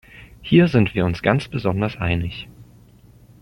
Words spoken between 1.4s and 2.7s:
besonders einig.